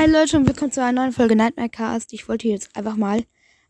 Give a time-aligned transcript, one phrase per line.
[0.00, 2.14] Hi Leute und willkommen zu einer neuen Folge Nightmare Cast.
[2.14, 3.22] Ich wollte jetzt einfach mal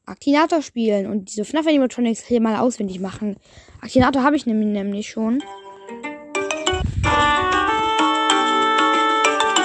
[0.06, 3.34] Akinator spielen und diese FNAF Animatronics hier mal auswendig machen.
[3.80, 5.42] Akinator habe ich nämlich, nämlich schon.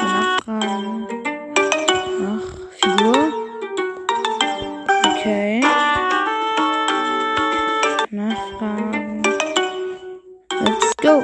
[0.02, 1.06] Nachfragen.
[2.24, 2.42] Nach.
[5.20, 5.62] Okay.
[8.10, 9.22] Nachfragen.
[10.64, 11.24] Let's go.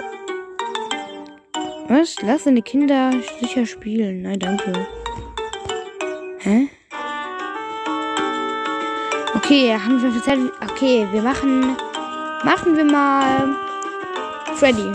[1.87, 2.15] Was?
[2.21, 4.21] Lass deine Kinder sicher spielen.
[4.21, 4.87] Nein, danke.
[6.43, 6.67] Hä?
[9.35, 10.39] Okay, haben wir Zeit.
[10.71, 11.77] Okay, wir machen.
[12.43, 13.55] Machen wir mal.
[14.55, 14.91] Freddy.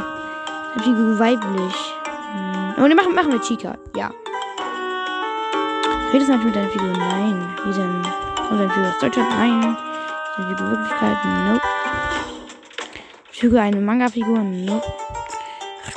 [0.83, 1.77] Figur weiblich.
[2.33, 2.75] Hm.
[2.79, 3.79] Oh, ne, machen, machen wir Chica.
[3.95, 4.11] Ja.
[6.13, 6.89] Redest du mit deiner Figur?
[6.89, 7.49] Nein.
[7.65, 8.03] Wie denn?
[8.49, 9.31] Kommt deine Figur aus Deutschland?
[9.31, 9.77] Nein.
[10.37, 11.17] Deine Figur Wirklichkeit?
[11.25, 11.61] Nope.
[13.31, 14.39] Figur eine Manga-Figur?
[14.39, 14.93] Nope.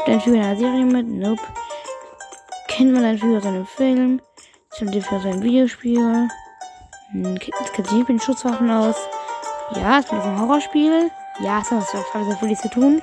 [0.05, 1.07] Deine Figur in einer Serie mit?
[1.07, 1.41] Nope.
[2.67, 4.21] Kennt man deine Figur aus einem Film?
[4.75, 6.29] Stimmt dir für sein Videospiel?
[7.11, 8.95] Hm, kennt sich mit Schusswaffen aus?
[9.75, 11.09] Ja, ist das ein Horrorspiel?
[11.39, 13.01] Ja, ist das was mit Police zu tun?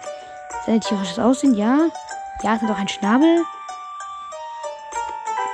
[0.65, 1.55] Seine tierisches Aussehen?
[1.55, 1.89] Ja.
[2.43, 3.45] Ja, ist doch ein Schnabel?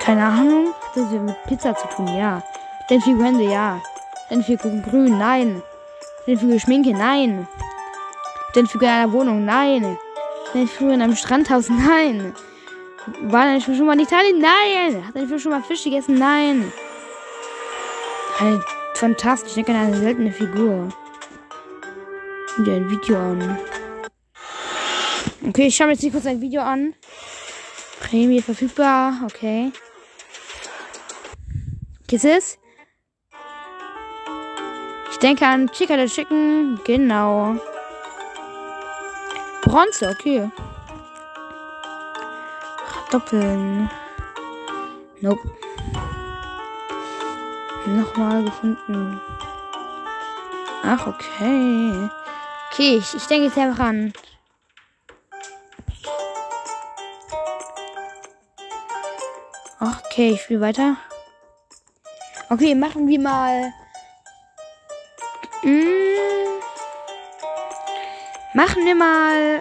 [0.01, 0.75] Keine Ahnung.
[0.95, 2.09] Das hat mit Pizza zu tun?
[2.15, 2.43] Ja.
[2.89, 3.45] Deine Figur Hände?
[3.45, 3.81] Ja.
[4.29, 5.19] Deine Figur grün?
[5.19, 5.63] Nein.
[6.27, 6.93] Deine Figur Schminke?
[6.93, 7.49] Nein.
[8.55, 9.45] Deine Figur in einer Wohnung?
[9.47, 9.97] Nein.
[10.53, 11.69] Deine Figur in einem Strandhaus?
[11.71, 12.35] Nein.
[13.23, 14.39] War deine Figur schon mal in Italien?
[14.39, 15.07] Nein.
[15.07, 16.15] Hat deine Figur schon mal Fisch gegessen?
[16.15, 16.73] Nein.
[18.39, 18.65] Eine
[18.95, 20.89] fantastisch, ich denke an eine seltene Figur.
[22.59, 23.59] Dir ein Video an.
[25.49, 26.95] Okay, ich schaue mir jetzt nicht kurz ein Video an.
[28.01, 29.73] Prämie verfügbar, okay.
[32.07, 32.59] Geht's es?
[35.11, 37.57] Ich denke an Chica the Chicken, genau.
[39.63, 40.51] Bronze, okay.
[43.13, 43.91] Doppeln.
[45.21, 45.43] Nope.
[47.85, 49.21] Nochmal gefunden.
[50.83, 52.09] Ach, okay.
[52.71, 54.15] Okay, ich, ich denke jetzt einfach an.
[59.79, 60.97] Ach, okay, ich spiele weiter.
[62.49, 63.75] Okay, machen wir mal.
[65.63, 66.61] Mm,
[68.55, 69.61] machen wir mal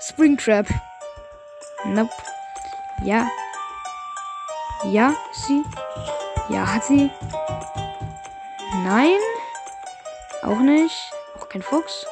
[0.00, 0.66] Springtrap.
[1.84, 2.12] Nope.
[3.04, 3.28] Ja.
[4.84, 5.64] Ja, sie.
[6.48, 7.10] Ja, hat sie.
[8.84, 9.18] Nein.
[10.42, 11.12] Auch nicht.
[11.38, 12.06] Auch kein Fuchs.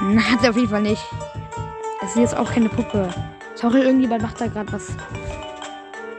[0.00, 1.02] Na, hat sie auf jeden Fall nicht.
[2.02, 3.08] Es ist jetzt auch keine Puppe.
[3.54, 4.88] Sorry, irgendjemand macht da gerade was.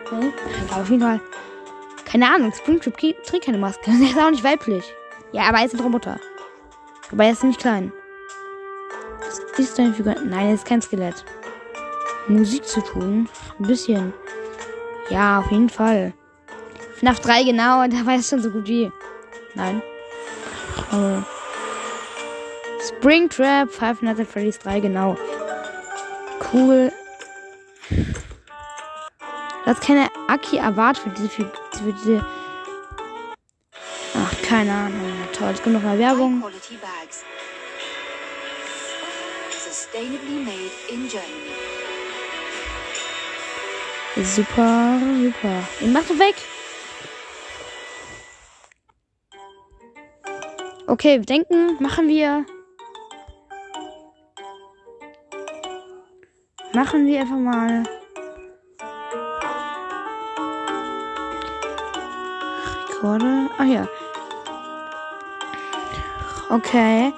[0.09, 0.33] Hm?
[0.71, 1.19] Aber auf jeden Fall.
[2.05, 3.81] Keine Ahnung, Springtrap trägt keine Maske.
[3.91, 4.93] Er ist auch nicht weiblich.
[5.31, 6.19] Ja, aber er ist ein Roboter.
[7.11, 7.91] Aber er ist nicht klein.
[9.19, 10.15] Was ist deine Figur?
[10.23, 11.25] Nein, er ist kein Skelett.
[12.27, 13.27] Musik zu tun?
[13.59, 14.13] Ein bisschen.
[15.09, 16.13] Ja, auf jeden Fall.
[16.97, 18.91] FNAF 3 genau, da war es schon so gut wie.
[19.55, 19.81] Nein.
[20.91, 21.21] Oh.
[22.87, 25.17] Springtrap, Five Nights at Freddy's 3 genau.
[26.51, 26.91] Cool.
[29.65, 32.25] Das keine Aki Award für diese, für, für diese.
[34.15, 35.13] Ach, keine Ahnung.
[35.33, 36.43] Toll, es kommt noch mal Werbung.
[39.51, 41.73] Sustainably made in Germany.
[44.15, 45.63] Super, super.
[45.81, 46.35] Und mach doch weg.
[50.85, 52.45] Okay, denken, machen wir.
[56.73, 57.83] Machen wir einfach mal.
[62.87, 63.49] Rekorde.
[63.57, 63.87] Ach ja.
[66.49, 67.11] Okay.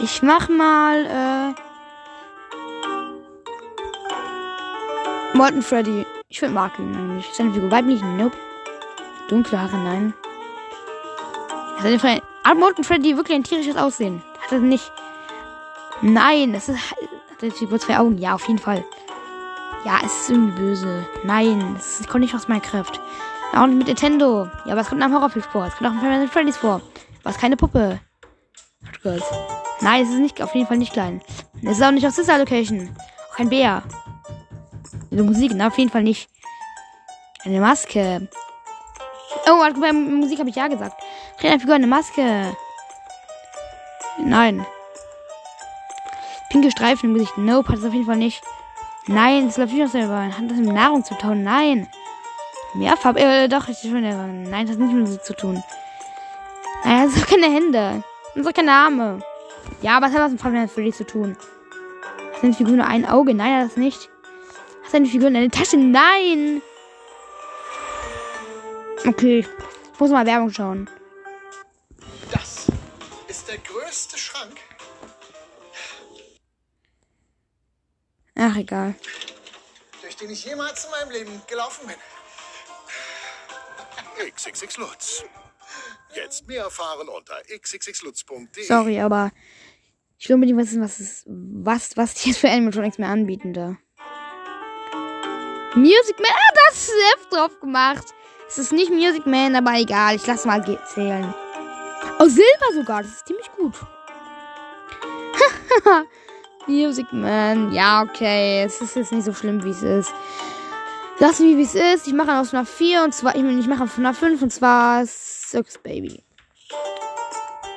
[0.00, 1.06] Ich mach mal,
[1.54, 1.67] äh.
[5.38, 6.04] Morton Freddy.
[6.28, 7.24] Ich will Marken nämlich.
[7.32, 8.02] Seine Figur weiblich?
[8.02, 8.36] Nope.
[9.28, 9.78] Dunkle Haare?
[9.78, 10.12] Nein.
[11.80, 14.20] Seine Fre Hat Morton Freddy wirklich ein tierisches Aussehen?
[14.40, 14.90] Hat er nicht?
[16.02, 16.90] Nein, das ist.
[16.90, 18.18] Hat er Figur zwei Augen?
[18.18, 18.84] Ja, auf jeden Fall.
[19.84, 21.06] Ja, es ist irgendwie böse.
[21.22, 22.98] Nein, das kommt nicht aus Minecraft.
[23.54, 24.48] Auch nicht mit Nintendo.
[24.64, 25.66] Ja, es kommt nach Horrorfilm vor.
[25.66, 26.80] Es kommt auch in Final Freddy's vor.
[27.22, 28.00] Was keine Puppe.
[29.82, 31.22] Nein, es ist nicht, auf jeden Fall nicht klein.
[31.62, 32.90] Es ist auch nicht aus Sister Location.
[33.30, 33.84] Auch kein Bär.
[35.18, 36.30] Die Musik, na, auf jeden Fall nicht.
[37.44, 38.28] Eine Maske.
[39.50, 40.94] Oh, bei Musik habe ich ja gesagt.
[41.40, 42.56] Trainerfigur, eine Maske.
[44.18, 44.64] Nein.
[46.50, 47.36] Pinke Streifen im Gesicht.
[47.36, 48.44] Nope, hat es auf jeden Fall nicht.
[49.08, 50.22] Nein, das läuft nicht aus selber.
[50.22, 51.42] Hat das mit Nahrung zu tun?
[51.42, 51.88] Nein.
[52.74, 53.18] Mehrfarbe.
[53.18, 54.02] Äh, doch, ich schon.
[54.02, 55.64] Nein, das hat nicht mit Musik zu tun.
[56.84, 58.04] Nein, das doch keine Hände.
[58.36, 59.18] Ist doch keine Arme.
[59.82, 61.36] Ja, aber es hat was mit Final Freddy zu tun.
[62.34, 63.34] Hat die Figur nur ein Auge?
[63.34, 64.08] Nein, das nicht.
[64.90, 65.76] Seine Figur in eine Tasche?
[65.76, 66.62] Nein!
[69.06, 70.88] Okay, ich muss mal Werbung schauen.
[72.32, 72.66] Das
[73.28, 74.56] ist der größte Schrank.
[78.34, 78.94] Ach, egal.
[80.00, 81.96] durch den ich jemals in meinem Leben gelaufen bin.
[84.26, 85.24] XXX Lutz.
[86.14, 88.64] Jetzt mehr erfahren unter xxxlutz.de.
[88.64, 89.32] Sorry, aber
[90.18, 93.76] ich will unbedingt wissen, was ist, was, was die jetzt für Animatronics mehr anbieten da.
[95.74, 98.06] Music Man, ah, das ist F drauf gemacht.
[98.48, 101.34] Es ist nicht Music Man, aber egal, ich lass mal zählen.
[102.18, 103.74] Oh, Silber sogar, das ist ziemlich gut.
[106.66, 110.12] Music Man, ja, okay, es ist jetzt nicht so schlimm, wie es ist.
[111.18, 112.06] Lass mich, wie es ist.
[112.06, 115.04] Ich mache aus einer 4 und zwar, ich, ich mache von einer 5 und zwar
[115.04, 116.22] Circus Baby.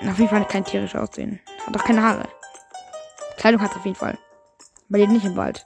[0.08, 1.40] Auf jeden Fall kein tierisch aussehen.
[1.66, 2.30] Hat auch keine Haare.
[3.38, 4.18] Kleidung hat auf jeden Fall.
[4.90, 5.66] Aber lebt nicht im Wald.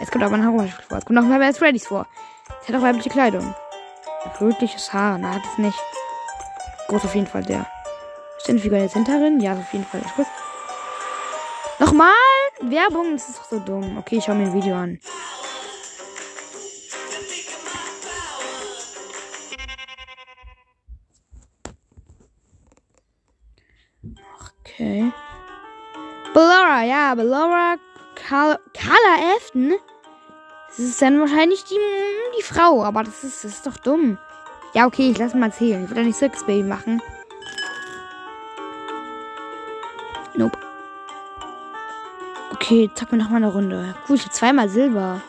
[0.00, 0.98] Es kommt aber ein Horrorspiel vor.
[0.98, 2.06] Es kommt auch mal bei Freddy's vor.
[2.60, 3.54] Es hat auch weibliche Kleidung.
[4.40, 5.18] Rötliches Haar.
[5.18, 5.78] Na, hat es nicht.
[6.88, 7.66] Groß auf jeden Fall der.
[8.38, 9.40] Ist eine Figur jetzt hinterin?
[9.40, 10.00] Ja, auf jeden Fall.
[10.00, 10.26] Ist gut.
[11.78, 12.12] Nochmal?
[12.60, 13.12] Werbung?
[13.12, 13.98] Das ist doch so dumm.
[13.98, 14.98] Okay, ich schau mir ein Video an.
[24.62, 25.10] Okay.
[26.34, 27.76] Bellora, ja, Bellora
[28.28, 28.58] Carla,
[29.36, 29.74] Afton.
[30.68, 31.78] Das ist dann wahrscheinlich die,
[32.38, 34.18] die Frau, aber das ist, das ist doch dumm.
[34.74, 35.84] Ja, okay, ich lass mal erzählen.
[35.84, 37.00] Ich will ja nicht Circus Baby machen.
[40.34, 40.58] Nope.
[42.52, 43.94] Okay, zack mir noch mal eine Runde.
[44.06, 45.22] Gut, ich hab zweimal Silber.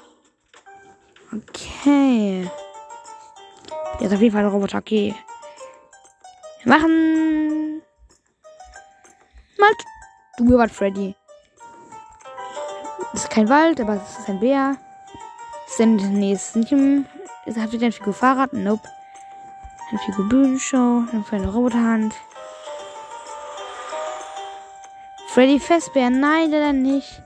[1.32, 2.50] Okay.
[4.00, 4.80] Jetzt auf jeden Fall ein Roboter.
[4.80, 5.16] Okay.
[6.64, 7.82] Wir machen.
[9.58, 9.72] Mal
[10.40, 11.16] Weird Freddy.
[13.18, 14.78] Das ist kein Wald, aber es ist ein Bär.
[15.66, 17.08] Sind, nee, es ist nicht im.
[17.48, 18.54] Ist, habt ihr eine Figur Fahrrad?
[18.54, 18.88] Nope.
[19.90, 21.02] Eine Figur Bühnenshow.
[21.32, 22.14] Eine Roboterhand.
[25.30, 27.24] Freddy Fazbear, nein, leider nicht.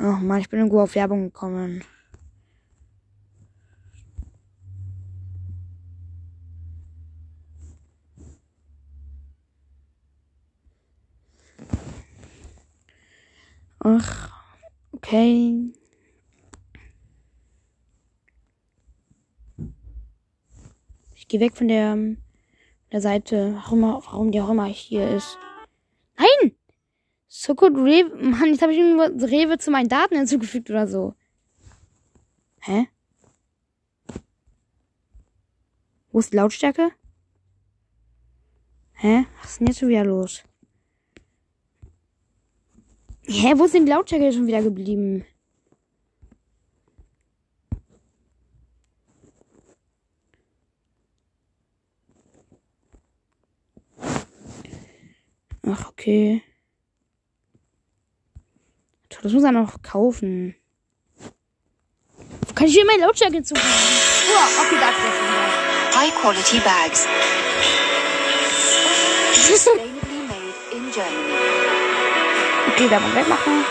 [0.00, 1.84] Oh Mann, ich bin irgendwo auf Werbung gekommen.
[15.02, 15.72] Okay.
[21.14, 21.96] Ich gehe weg von der,
[22.92, 25.38] der Seite, warum, warum die auch immer hier ist.
[26.18, 26.52] Nein!
[27.28, 28.14] So gut, Rewe.
[28.16, 31.14] Mann, jetzt habe ich nur Rewe zu meinen Daten hinzugefügt oder so.
[32.60, 32.88] Hä?
[36.12, 36.90] Wo ist die Lautstärke?
[38.94, 39.26] Hä?
[39.40, 40.42] Was ist denn jetzt schon wieder los?
[43.32, 45.24] Hä, wo ist denn die Lautstärke schon wieder geblieben?
[55.64, 56.42] Ach, okay.
[59.22, 60.56] Das muss er noch kaufen.
[62.48, 63.64] Wo kann ich hier meine Lautstärke hinzufügen?
[63.64, 66.00] Oh, okay, da das wieder.
[66.00, 67.06] High quality bags.
[69.34, 71.39] Sustainably made in Germany.
[72.88, 73.64] Da mal wegmachen.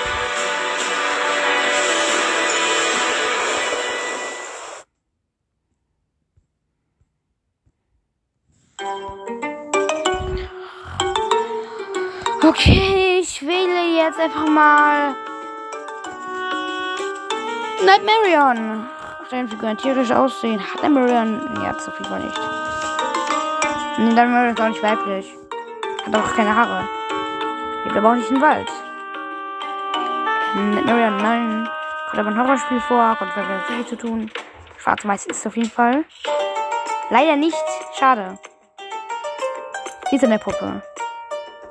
[12.44, 15.16] Okay, ich wähle jetzt einfach mal
[17.83, 18.87] Nightmarion.
[19.28, 20.61] Steinfiguren tierisch aussehen.
[20.61, 21.42] Hat Nightmarion?
[21.63, 22.39] Ja, auf jeden Fall nicht.
[23.97, 25.33] Nee, Nightmarion ist auch nicht weiblich.
[26.06, 26.87] Hat auch keine Haare.
[27.85, 28.69] Lebt aber auch nicht im Wald.
[30.56, 31.69] Nightmarion, nein.
[32.09, 33.15] Kommt aber ein Horrorspiel vor.
[33.18, 34.31] Kommt mit viel zu tun.
[34.77, 36.06] Schwarz-Weiß ist es auf jeden Fall.
[37.09, 37.56] Leider nicht.
[37.97, 38.37] Schade.
[40.09, 40.81] Wie ist der Puppe?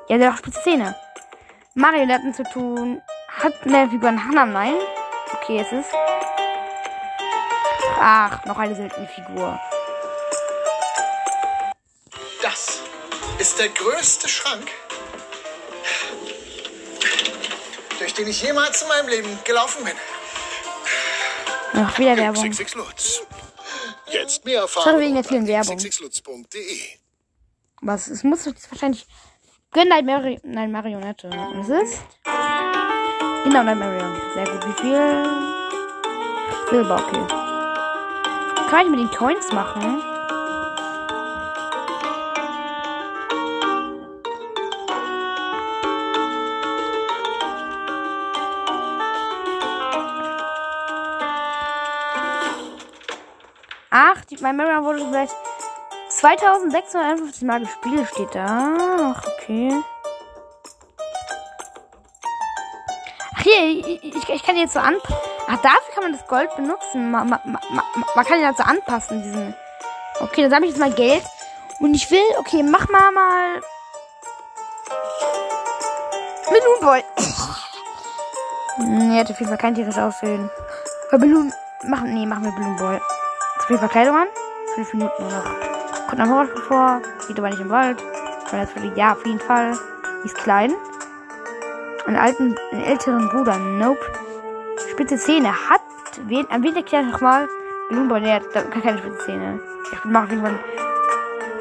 [0.07, 0.95] Ja, der hat auch spitze Zähne.
[1.75, 3.01] Marionetten zu tun.
[3.27, 4.45] Hat eine Figur einen Hannah?
[4.45, 4.75] Nein.
[5.33, 5.93] Okay, es ist.
[7.99, 9.59] Ach, noch eine seltene Figur.
[12.41, 12.81] Das
[13.39, 14.71] ist der größte Schrank,
[18.19, 19.93] den ich jemals in meinem Leben gelaufen bin.
[21.73, 22.49] Ach, wieder Werbung.
[22.49, 23.21] XXX Lutz.
[24.11, 25.77] Jetzt mehr Schade erfahren wegen der vielen Werbung.
[25.77, 26.81] xxxlutz.de.
[27.81, 28.07] Was?
[28.07, 29.07] Es muss jetzt wahrscheinlich.
[29.71, 31.29] Gönn Night Mari Nein, Marionette.
[31.61, 32.01] Es ist.
[33.45, 34.21] Genau, Night Marion.
[34.33, 34.67] Sehr gut.
[34.67, 35.25] Wie viel?
[36.69, 37.25] Silber, okay.
[38.69, 40.08] Kann ich mit den Coins machen?
[54.41, 55.35] Mein Memory wurde vielleicht
[56.09, 58.75] 2651 Mal gespielt, steht da.
[59.15, 59.81] Ach, okay.
[63.35, 65.15] Ach, hier, ich, ich, ich kann jetzt so anpassen.
[65.47, 67.11] Ach, dafür kann man das Gold benutzen.
[67.11, 67.83] Man, man, man,
[68.15, 69.55] man kann den so anpassen, diesen.
[70.19, 71.23] Okay, dann sammle ich jetzt mal Geld.
[71.79, 73.61] Und ich will, okay, mach mal mal.
[76.45, 77.03] Balloon Boy.
[78.79, 80.49] nee, hat auf jeden Fall kein tierisch aussehen.
[81.11, 81.53] Bei Balloon.
[81.83, 82.99] Machen, nee, machen wir Balloon Boy.
[83.69, 84.27] Zu viel Verkleidung an.
[84.73, 86.07] Fünf Minuten noch.
[86.07, 87.03] Kommt am Horst vor.
[87.27, 88.03] Geht aber nicht im Wald.
[88.95, 89.77] Ja, auf jeden Fall.
[90.23, 90.73] Die ist klein.
[92.07, 93.59] Einen alten, einen älteren Bruder.
[93.59, 93.99] Nope.
[94.89, 95.49] Spitze Zähne.
[95.69, 95.81] Hat.
[96.23, 97.47] Wen, an wen erklärt nochmal?
[97.91, 99.59] Boy, der hat keine spitze Zähne.
[99.91, 100.59] Ich mach auf jeden Fall.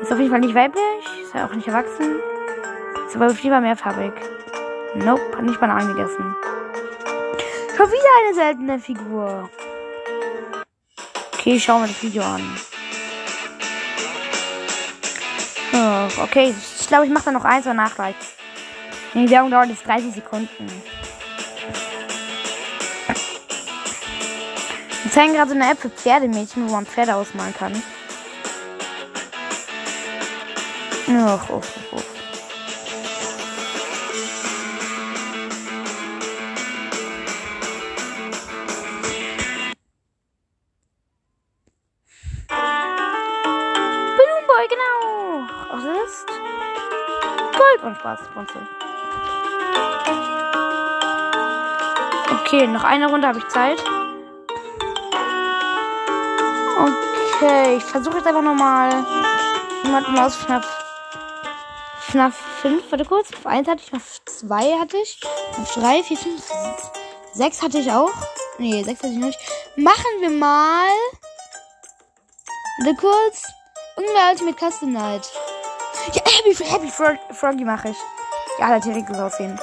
[0.00, 1.22] Ist auf jeden Fall nicht weiblich.
[1.22, 2.16] Ist ja auch nicht erwachsen.
[3.06, 4.12] Ist aber auf jeden Fall mehrfarbig.
[4.94, 6.34] Nope, hat nicht Bananen gegessen.
[7.76, 9.50] Schon wieder eine seltene Figur.
[11.38, 12.42] Okay, schauen wir das Video an.
[15.73, 18.16] Oh, okay, ich glaube, ich mache da noch eins oder nachgleich.
[19.14, 20.66] Die Werbung dauert jetzt 30 Sekunden.
[25.02, 27.83] Wir zeigen gerade so eine App für Pferdemädchen, wo man Pferde ausmalen kann.
[31.09, 32.17] Ach, oh, oh,
[48.08, 48.58] Spaßbronze.
[52.40, 53.82] Okay, noch eine Runde habe ich Zeit.
[56.80, 59.04] Okay, ich versuche jetzt einfach nochmal
[59.82, 60.66] jemanden aus FNAF,
[62.00, 65.20] FNAF 5, warte kurz, auf 1 hatte ich, auf 2 hatte ich,
[65.60, 66.42] auf 3, 4, 5,
[67.34, 68.12] 6 hatte ich auch.
[68.58, 69.38] Nee, 6 hatte ich nicht.
[69.76, 70.88] Machen wir mal,
[72.78, 73.42] warte kurz,
[73.96, 75.30] irgendeine Ultimate Custom Night.
[76.12, 77.96] Ja, Happy, Happy Frog, Froggy mache ich.
[78.58, 79.58] Ja, der direkt gut aussehen.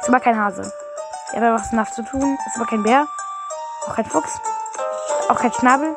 [0.00, 0.72] Ist aber kein Hase.
[1.32, 2.38] Der hat aber was FNAF zu tun.
[2.46, 3.06] Ist aber kein Bär.
[3.86, 4.40] Auch kein Fuchs.
[5.28, 5.96] Auch kein Schnabel.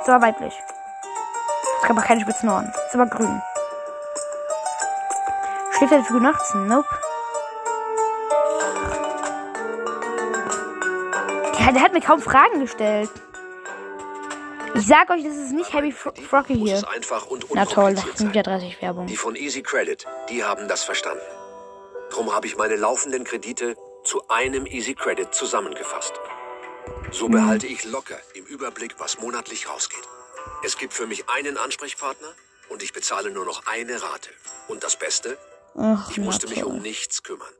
[0.00, 0.54] Ist aber weiblich.
[1.82, 2.72] Ist aber keine spitzen Ohren.
[2.86, 3.42] Ist aber grün.
[5.76, 6.54] Schläft er für nachts?
[6.54, 6.88] Nope.
[11.74, 13.10] Der hat mir kaum Fragen gestellt.
[14.74, 16.74] Ich sag euch, das ist nicht Happy Fro Froggy hier.
[16.76, 19.06] es einfach und Na toll, das sind ja 30 Werbung.
[19.06, 21.22] Die von Easy Credit, die haben das verstanden.
[22.10, 26.14] Drum habe ich meine laufenden Kredite zu einem Easy Credit zusammengefasst.
[27.12, 30.06] So behalte ich locker im Überblick, was monatlich rausgeht.
[30.64, 32.34] Es gibt für mich einen Ansprechpartner
[32.68, 34.30] und ich bezahle nur noch eine Rate.
[34.68, 35.38] Und das Beste,
[35.76, 37.52] Ach, ich musste mich um nichts kümmern.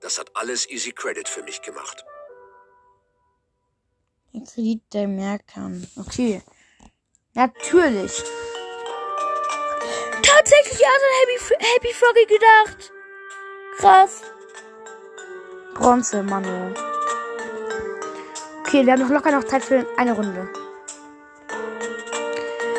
[0.00, 2.04] Das hat alles Easy Credit für mich gemacht.
[4.32, 5.86] Den Kredit der Merkern.
[5.96, 6.42] Okay.
[7.38, 8.24] Natürlich.
[10.22, 12.92] Tatsächlich hat an Happy, Happy Froggy gedacht.
[13.78, 14.22] Krass.
[15.74, 16.74] Bronze, Manu.
[18.58, 20.48] Okay, wir haben noch locker noch Zeit für eine Runde.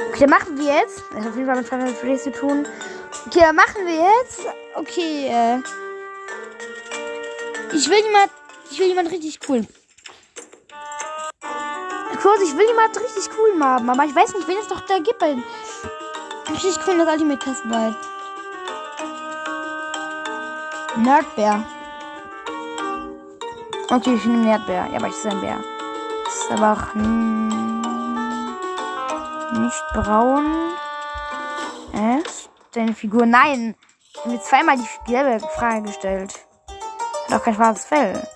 [0.10, 1.04] Okay, dann machen wir jetzt.
[1.12, 2.68] Das hat auf jeden Fall mit Final Fantasy zu tun.
[3.28, 4.42] Okay, dann machen wir jetzt.
[4.76, 5.60] Okay, äh.
[7.74, 8.30] Ich will jemand.
[8.70, 9.66] Ich will jemand richtig cool.
[12.22, 14.98] Kurz, ich will jemand richtig cool haben, aber ich weiß nicht, wen es doch da
[14.98, 15.20] gibt.
[15.20, 15.38] Bei
[16.50, 17.96] richtig cool das Ultimate Custom Night.
[20.98, 21.64] Nerdbär.
[23.90, 24.88] Okay, ich nehme Nerdbär.
[24.92, 25.60] Ja, aber ich ist ein Bär.
[26.28, 26.94] Ist aber auch
[29.60, 30.74] nicht braun.
[31.94, 32.22] Äh?
[32.74, 33.26] Deine Figur.
[33.26, 33.76] Nein!
[34.14, 36.34] Ich habe mir zweimal dieselbe Frage gestellt.
[37.30, 38.28] Hat auch kein schwarzes Fell.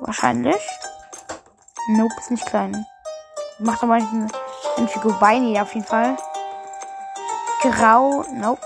[0.00, 0.62] Wahrscheinlich.
[1.88, 2.84] Nope, ist nicht klein.
[3.60, 4.26] Macht aber eine,
[4.76, 6.16] eine Figur Beine, auf jeden Fall.
[7.62, 8.60] Grau, nope.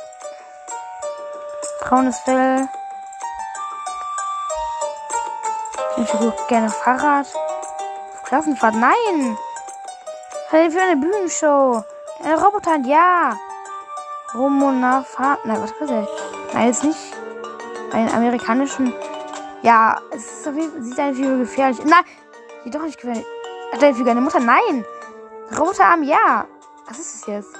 [1.81, 2.67] Braunes Fell.
[5.97, 7.27] Eine Figur gerne Fahrrad.
[8.25, 9.37] Klassenfahrt, nein!
[10.49, 11.85] Hey, für eine Bühnenshow.
[12.25, 13.37] Eine Roboter, ja.
[14.35, 15.45] Romona Fahrt.
[15.45, 16.09] Nein, was ist das?
[16.55, 17.13] Nein, jetzt nicht.
[17.93, 18.95] Einen amerikanischen.
[19.63, 21.85] Ja, es ist auf jeden Fall, sieht eine Figur gefährlich.
[21.85, 22.05] Nein,
[22.65, 23.27] sieht doch nicht gefährlich.
[23.73, 24.41] Hat deine Mutter?
[24.41, 24.85] Nein.
[25.57, 26.47] Roboterarm, ja.
[26.87, 27.57] Was ist das jetzt?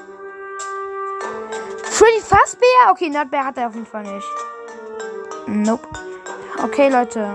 [1.85, 2.91] Freddy Fazbear?
[2.91, 4.27] Okay, Nerdbear hat er auf jeden Fall nicht.
[5.47, 5.87] Nope.
[6.63, 7.35] Okay, Leute.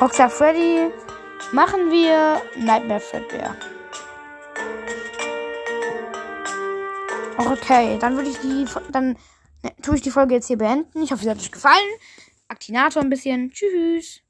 [0.00, 0.90] Rockstar Freddy.
[1.52, 3.54] Machen wir Nightmare Fredbear.
[7.36, 9.18] Okay, dann würde ich die, dann
[9.62, 11.02] ne, tue ich die Folge jetzt hier beenden.
[11.02, 11.88] Ich hoffe, sie hat euch gefallen.
[12.48, 13.50] Aktinator ein bisschen.
[13.50, 14.22] Tschüss.